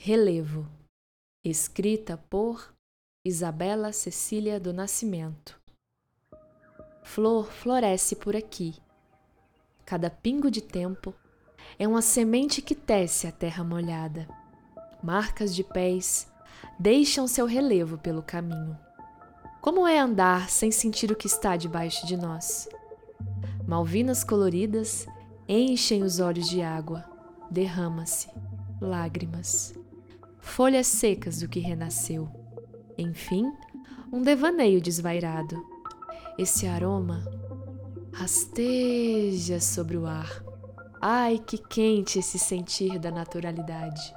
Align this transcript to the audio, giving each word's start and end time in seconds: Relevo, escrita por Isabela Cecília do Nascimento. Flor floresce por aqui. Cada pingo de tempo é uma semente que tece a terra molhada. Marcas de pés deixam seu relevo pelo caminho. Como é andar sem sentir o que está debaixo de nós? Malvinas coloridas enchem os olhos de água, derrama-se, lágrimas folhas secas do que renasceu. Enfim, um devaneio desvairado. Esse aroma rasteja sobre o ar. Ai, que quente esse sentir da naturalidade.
Relevo, 0.00 0.64
escrita 1.44 2.16
por 2.16 2.72
Isabela 3.26 3.92
Cecília 3.92 4.60
do 4.60 4.72
Nascimento. 4.72 5.60
Flor 7.02 7.50
floresce 7.50 8.14
por 8.14 8.36
aqui. 8.36 8.76
Cada 9.84 10.08
pingo 10.08 10.52
de 10.52 10.62
tempo 10.62 11.12
é 11.76 11.86
uma 11.86 12.00
semente 12.00 12.62
que 12.62 12.76
tece 12.76 13.26
a 13.26 13.32
terra 13.32 13.64
molhada. 13.64 14.28
Marcas 15.02 15.52
de 15.52 15.64
pés 15.64 16.28
deixam 16.78 17.26
seu 17.26 17.44
relevo 17.44 17.98
pelo 17.98 18.22
caminho. 18.22 18.78
Como 19.60 19.84
é 19.84 19.98
andar 19.98 20.48
sem 20.48 20.70
sentir 20.70 21.10
o 21.10 21.16
que 21.16 21.26
está 21.26 21.56
debaixo 21.56 22.06
de 22.06 22.16
nós? 22.16 22.68
Malvinas 23.66 24.22
coloridas 24.22 25.08
enchem 25.48 26.04
os 26.04 26.20
olhos 26.20 26.48
de 26.48 26.62
água, 26.62 27.04
derrama-se, 27.50 28.30
lágrimas 28.80 29.76
folhas 30.40 30.86
secas 30.86 31.40
do 31.40 31.48
que 31.48 31.60
renasceu. 31.60 32.28
Enfim, 32.96 33.44
um 34.12 34.22
devaneio 34.22 34.80
desvairado. 34.80 35.56
Esse 36.38 36.66
aroma 36.66 37.24
rasteja 38.12 39.60
sobre 39.60 39.96
o 39.96 40.06
ar. 40.06 40.42
Ai, 41.00 41.38
que 41.38 41.58
quente 41.58 42.18
esse 42.18 42.38
sentir 42.38 42.98
da 42.98 43.10
naturalidade. 43.10 44.12